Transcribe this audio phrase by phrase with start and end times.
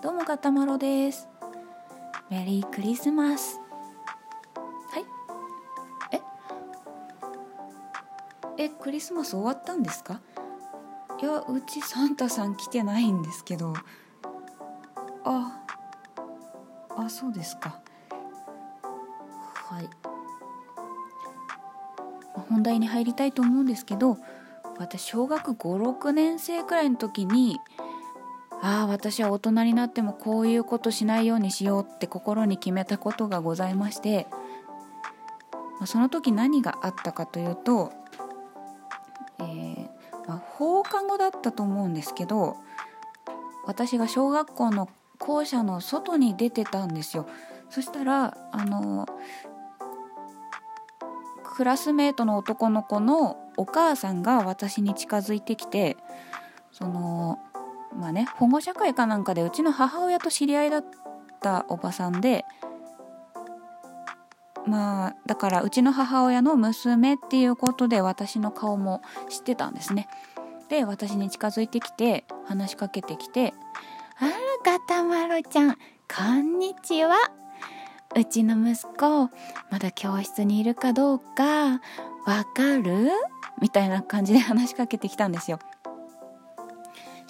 [0.00, 1.28] どうもかたまろです。
[2.30, 3.58] メリークリスマス。
[4.92, 5.04] はい。
[8.58, 8.64] え？
[8.64, 10.20] えクリスマス終わったんですか？
[11.20, 13.74] いやうちサンタさん来てないんですけど。
[15.24, 15.64] あ。
[16.96, 17.80] あそうですか。
[19.70, 19.90] はい。
[22.48, 24.16] 本題に入りたいと思うんですけど
[24.78, 27.58] 私小学56年生くらいの時に
[28.60, 34.26] ああ私は大人になってもこういうことしないようにしようって心に決めたことがございまして
[35.86, 37.92] その時何があったかというと、
[39.38, 39.88] えー
[40.26, 42.56] まあ、放課後だったと思うんですけど
[43.64, 47.26] 私が小学校の校舎の外に出てたんですよ。
[47.70, 49.06] そしたらあの
[51.44, 55.96] クラスメートの男の子のお母さんが私に近づいてきて
[56.72, 57.38] その
[57.94, 60.84] まあね保護者会かなんかでうちの母親と知り合いだっ
[61.40, 62.44] たおばさんで
[64.66, 70.08] まあだからうちの母親の娘っていうことで私の顔も知ってたんですね。
[70.68, 73.54] で私に近づいてきて話しかけてきて
[74.20, 74.32] 「あら
[74.64, 75.76] ガタマロちゃんこ
[76.34, 77.16] んにちは」
[78.14, 79.30] うちの息子
[79.70, 81.80] まだ教室にいるかどうか
[82.26, 83.10] わかる？
[83.62, 85.58] みたいな感じで話しかけてきたんですよ。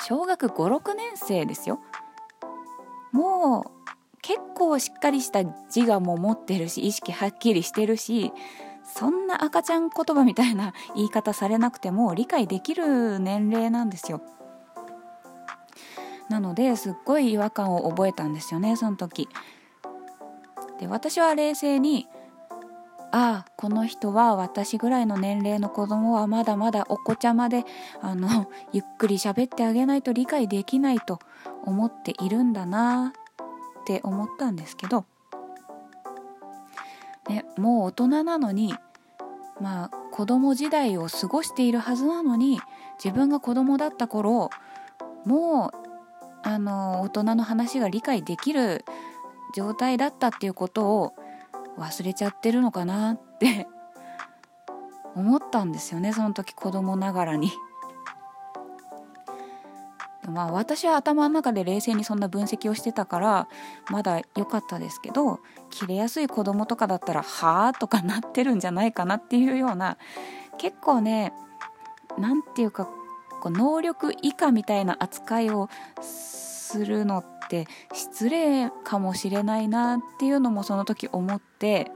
[0.08, 1.80] 小学56年生ですよ。
[3.12, 3.64] もう
[4.22, 8.32] 結構しっかりした自我も持ってるし意識はっきりしてるし
[8.84, 14.22] そんな赤ちゃん言葉みたいな言い方されなくても理解できる年齢なんですよ。
[16.30, 19.28] なのですっごい違和感を覚えたんですよねその時。
[20.80, 22.08] で私は冷静に
[23.10, 27.64] ああこの人は私ぐらいの年齢の子供はまだまだお子ちゃまで
[28.02, 31.18] あの ゆっくり喋ってあげないと理解できないと
[31.64, 33.12] 思っているんだな
[33.80, 35.06] って思ったんですけど、
[37.28, 38.74] ね、もう大人なのに
[39.60, 42.60] まあ子供時代を過ごしているはずなのに
[43.02, 44.50] 自分が子供だった頃
[45.24, 45.88] もう
[46.42, 48.84] あの大人の話が理解できる
[49.54, 51.14] 状態だったっていうことを
[51.78, 53.66] 忘れちゃってるのかなって
[55.14, 57.50] 思ったんですよねその時子供ながらに。
[60.28, 63.48] まあ私は頭の中で冷静にそんな分析をしてたから
[63.90, 65.40] まだ良かったですけど
[65.70, 69.96] 切れやすい子供とかだったら「はあ?」とかなってるんじゃないかなっていうような
[70.58, 71.32] 結構ね
[72.18, 72.84] 何て言うか
[73.40, 75.70] こう能力以下みたいな扱いを
[76.02, 77.37] するのって
[77.92, 81.90] 失礼かもしれないなっていうのもその時思って。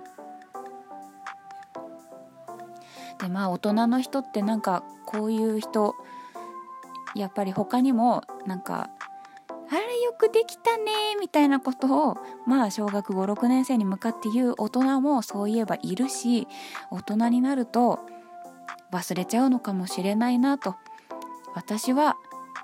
[3.20, 5.94] でまあ大人の人ってなんかこういう人
[7.14, 8.90] やっぱり他にもなんか
[9.70, 16.48] 「あれよくできたね」みたいなことをまあ小学56年生に向かって言う大人もそういえばいるし
[16.90, 18.00] 大人になると
[18.90, 20.74] 忘れちゃうのかもしれないなと。
[21.54, 22.16] 私は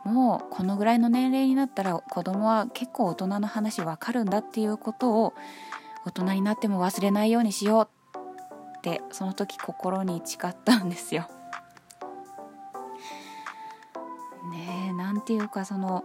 [0.08, 5.34] もうこのぐらいの年齢になったら子供は結構大人の話わかるんだっていうことを
[6.06, 11.28] 大人になっても忘れないようにしようってその時心に誓ったんですよ。
[14.50, 16.04] ねえなんていうかその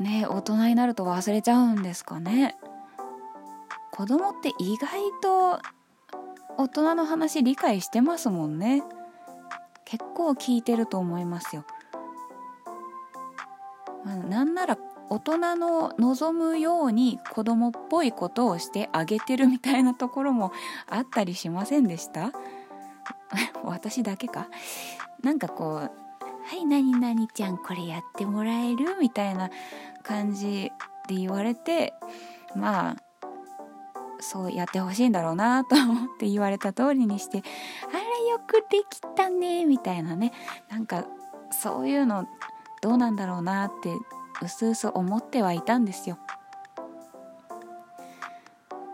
[0.00, 2.56] ねえ大人になると忘れちゃうんですかね。
[3.92, 5.60] 子供って意外と
[6.56, 8.82] 大人の話理解してますもんね。
[9.84, 11.64] 結構聞いてると思いますよ。
[14.16, 14.76] なんなら
[15.10, 20.52] 大人の望むように子供っぽいことをしてあげてるみたいなところも
[20.88, 22.32] あったりしませんでした？
[23.64, 24.48] 私だけか？
[25.22, 25.76] なんかこう
[26.44, 29.50] 「はい何々ちゃんこれやってもらえる?」みたいな
[30.02, 30.72] 感じ
[31.08, 31.94] で言われて
[32.54, 32.96] まあ
[34.20, 37.42] そうやってほしいんだろうなと思って言われた通りにして
[37.88, 40.32] 「あらよくできたね」みたいなね。
[40.68, 41.04] なんか
[41.50, 42.26] そういうの
[42.80, 43.92] どうなんだろうなって
[44.42, 46.18] うすうす思ってはいたんですよ。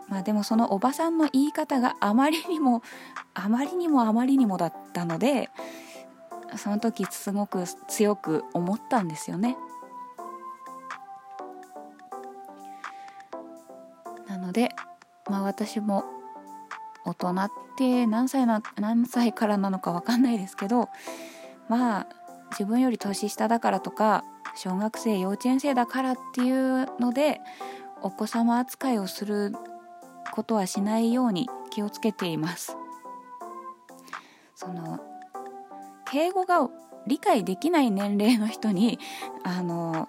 [0.07, 2.81] まあでもそのおばさんの言い方があまりにも
[3.33, 5.49] あまりにもあまりにもだったので
[6.57, 9.57] その時すごく強く思ったんですよね。
[14.27, 14.75] なので
[15.29, 16.05] まあ私も
[17.03, 20.89] 大人って何歳な何歳からなのか分かんないですけど
[21.67, 22.07] まあ
[22.51, 24.23] 自分より年下だからとか
[24.55, 27.41] 小学生幼稚園生だからっていうので
[28.01, 29.53] お子様扱いをする
[30.31, 32.77] ことはしないように気をつけています。
[34.55, 34.99] その
[36.05, 36.69] 敬語が
[37.07, 38.99] 理解できない年齢の人に
[39.43, 40.07] あの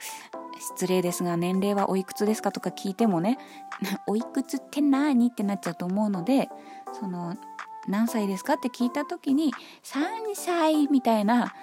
[0.59, 3.39] 失礼ですが年齢はおいくつですかとか聞いてもね
[4.07, 6.49] おいくつって何ってなっちゃうと思うので
[6.93, 7.35] その
[7.89, 11.55] 何歳ですかって聞いた時に3歳みたいな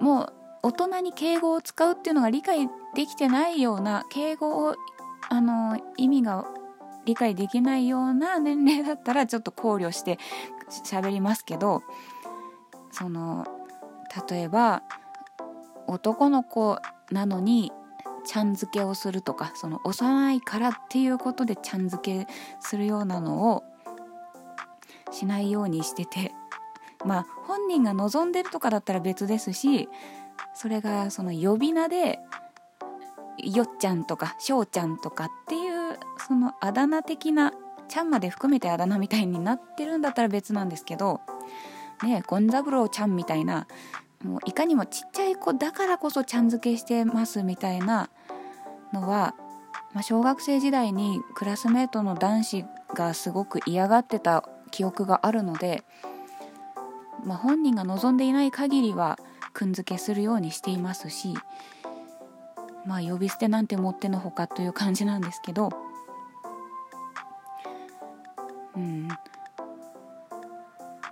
[0.00, 4.76] もう大人に敬語を使うっていうのが理解できてないような敬語を
[5.28, 6.46] あの意味が
[7.04, 10.18] 理解できないような年齢だったらちょっと考慮して
[10.84, 11.82] 喋りますけど
[12.92, 13.46] その
[14.28, 14.82] 例えば
[15.86, 16.78] 男の子
[17.10, 17.72] なのに
[18.24, 23.64] ちゃん付けをするとかその幼いからっていうことでちゃん付けするようなのを
[25.10, 26.32] しないようにしてて
[27.04, 29.88] まあ本人が望んでるとかだったら別ですし
[30.54, 32.18] それがその呼び名で
[33.38, 37.52] よっちゃんとかしょうちゃんとかっていうそのあだ名的な
[37.88, 41.20] ちゃんまで含めてあだ名みたいになってるんだったら別なんですけど
[42.02, 43.66] ねゴンザブローちゃんみたいな
[44.22, 48.08] もういかにもちっちゃい子だからこそちゃん付けしてますみたいな
[48.92, 49.34] のは、
[49.92, 52.64] まあ、小学生時代にクラスメートの男子
[52.94, 55.82] がすごく嫌がってた記憶があるので、
[57.24, 59.18] まあ、本人が望んでいない限りは
[59.52, 61.34] くんづけするようにしていますし
[62.84, 65.70] まあ呼び捨てなんてもってのほかという感じなんですけど
[68.76, 69.08] うん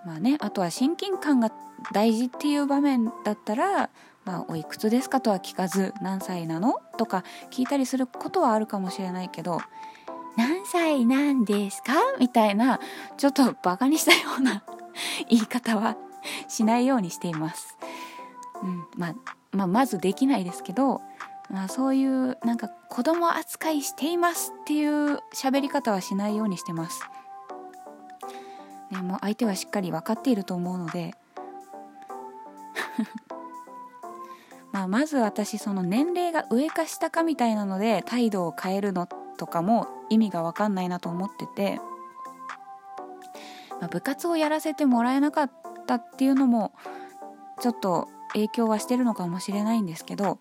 [0.05, 1.53] まあねあとは親近感が
[1.93, 3.91] 大事っていう場面だったら
[4.25, 9.61] 「まあ、おいくつですか?」とは聞かず「何歳なの?」とか聞いたりすることはあるかもしれないけど
[10.37, 12.81] 何歳なんですかみたいな
[13.17, 14.63] ちょっとバカにしたような
[15.29, 15.97] 言い方は
[16.49, 17.77] しないようにしています。
[18.63, 19.15] うんまあ、
[19.53, 21.01] まあ、まずできないですけど、
[21.51, 27.03] まあ、そういうなんか子供扱いしていますっていう喋り方はしないようにしてます。
[28.91, 31.15] ね、もう相手はしっかり分かっていると思うので
[34.73, 39.07] まあまず私その年齢が上か下かみたいなので態度を変えるの
[39.37, 41.81] とかも意味が分かんないなと思ってて、
[43.81, 45.51] まあ、部活をやらせてもらえなかっ
[45.87, 46.73] たっていうのも
[47.61, 50.39] ちょっと影響はしてるのかもしれないんですけど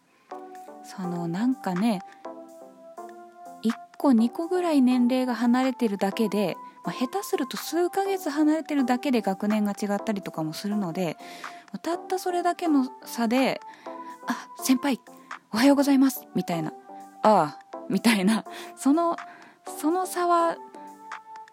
[0.83, 2.01] そのなんかね
[3.63, 6.55] 1個2個ぐらい年齢が離れてるだけで、
[6.85, 11.17] まあ、下手すると数ヶ月離れてるだけで学年が違ったりとかもするので
[11.81, 13.59] たったそれだけの差で
[14.27, 14.99] 「あ先輩
[15.51, 16.73] おはようございます」みたいな
[17.23, 17.59] 「ああ
[17.89, 18.45] みたいな
[18.75, 19.17] その
[19.77, 20.55] その差は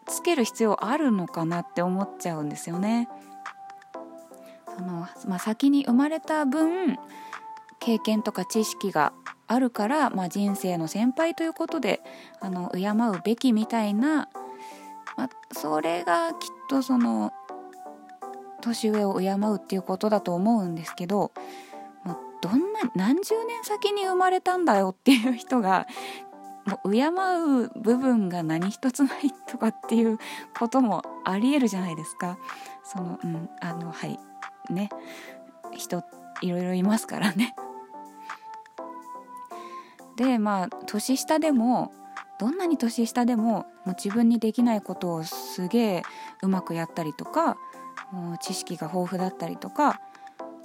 [0.06, 3.08] つける必要あるのかなって思っちゃうんですよね。
[4.76, 6.98] そのまあ、先に生まれた分
[7.80, 9.12] 経験とか知識が
[9.46, 12.02] あるから、まあ、人生の先輩ということで
[12.40, 14.28] あの敬うべきみたいな、
[15.16, 17.32] まあ、それがきっとその
[18.60, 21.32] 年上を敬うっていうことだと思うんですけど、
[22.04, 25.86] まあ、どんな何十年先に生まれたんだよっていう人が
[26.66, 30.18] もう敬う部分が何一つないとかっていう
[30.58, 32.38] こともありえるじゃないですか。
[32.84, 34.18] そのうんあのはい
[34.70, 34.88] ね
[35.72, 36.02] 人
[36.42, 37.54] いろいろいますからね。
[40.16, 41.92] でまあ年下でも
[42.38, 46.02] どんなに年下でももう自分にできないことをすげえ
[46.42, 47.56] うまくやったりとか
[48.12, 50.00] もう知識が豊富だったりとか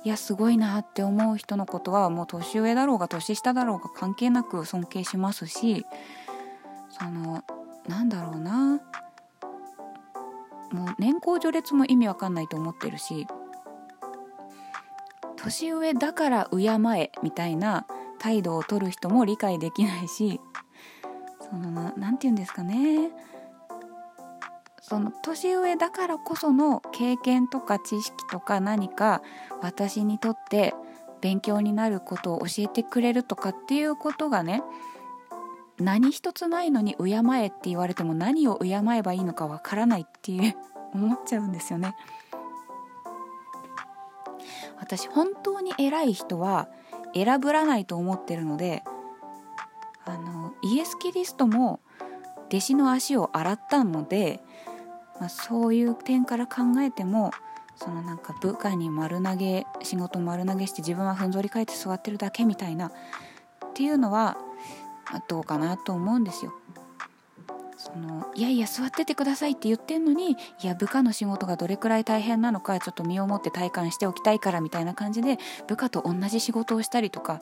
[0.04, 5.86] いやすごいなって思う人のことはもう年上だろうが年下だろうが関係なく尊敬しますし
[6.90, 7.44] その
[7.88, 8.82] なんだろうな。
[10.72, 13.28] もう年功序列も意味わかんないと思ってるし
[15.36, 16.68] 年上だから敬
[16.98, 17.86] えみたいな
[18.20, 20.40] 態度を取る人も理解できないし
[21.50, 23.12] その何て言うんですかね。
[24.92, 29.22] その年上だからこその経験とか知識とか何か
[29.62, 30.74] 私にとって
[31.22, 34.62] 勉強になることを教えてくれるとかっていうことがね
[35.80, 40.58] 何一つないのに敬えって言われても何を敬えばいいのかわからないっていう
[40.94, 41.96] 思っちゃうんですよね。
[44.78, 46.68] 私本当に偉い人は
[47.14, 48.84] 選ぶらないと思ってるので
[50.04, 51.80] あのイエス・キリストも
[52.48, 54.44] 弟子の足を洗ったので
[55.22, 57.30] まあ、そういう点から考えても
[57.76, 62.92] そのなんか部下に丸投げ仕事丸投げして自分はふんぞり返って座ってるだけみたいなっ
[63.76, 64.36] ていうのは、
[65.12, 66.54] まあ、どうかなと思うんですよ。
[67.78, 77.42] そのいやいや座っててくださいって言ってんのにいや部下の仕事がどれくらい大変なのかちょっと身をもって体感しておきたいからみたいな感じで部下と同じ仕事をしたりとか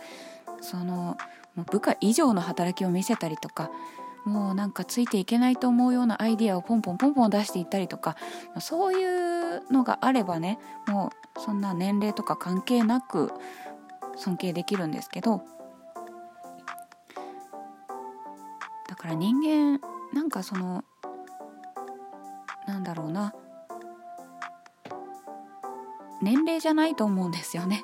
[0.61, 1.17] その
[1.55, 3.69] もう部下以上の働きを見せたりとか
[4.25, 8.15] もうなんかついていけないと思うようなアイディアをポンポンポンポン出していったりとか
[8.59, 13.31] そういうのがあればねもうそんな年齢とか関係なく
[14.15, 15.41] 尊敬できるんですけど
[18.87, 19.79] だから人間
[20.13, 20.83] なんかその
[22.67, 23.33] なんだろうな
[26.21, 27.83] 年齢じゃないと思うんですよね。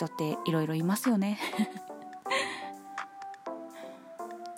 [0.00, 1.38] 人っていろいろいますよね。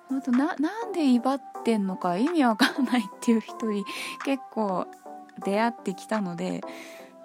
[0.09, 3.85] 本当ななんで威張ってんのか意味わかんないっていう人に
[4.25, 4.87] 結構
[5.45, 6.61] 出会ってきたので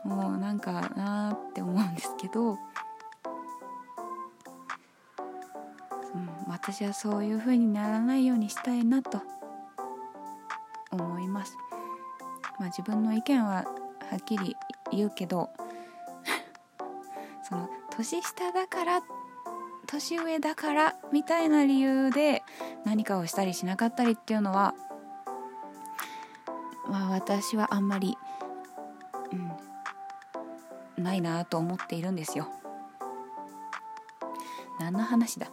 [0.03, 2.57] もうなんかなーって思うんですけど、うん、
[6.47, 9.21] 私はそういう風にならないようにしたいなと
[10.91, 11.57] 思います。
[12.57, 13.65] まあ、自分の意見は
[14.09, 14.55] はっきり
[14.91, 15.50] 言うけど
[17.43, 19.01] その年下だから
[19.87, 22.43] 年上だからみたいな理由で
[22.85, 24.75] 何かをしたりしなかったりっていうのは
[26.87, 28.15] まあ私はあんまり、
[30.97, 32.47] うん、ないなと思っているんですよ。
[34.79, 35.47] 何の話だ？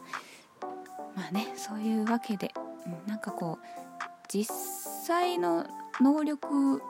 [1.17, 2.53] まあねそういうわけで、
[2.87, 3.67] うん、なんかこう
[4.29, 4.55] 実
[5.07, 5.67] 際の
[6.01, 6.83] 能力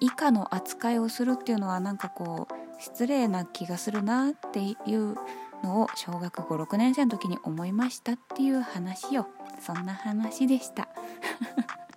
[0.00, 5.16] 以下の扱いをするっていうのはなんかこう失礼な気がするなっていう
[5.62, 9.28] のを小学56年生の時に思いましたっていう話よ。
[9.60, 10.88] そんな話でした。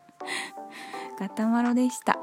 [1.19, 2.16] ガタマロでした。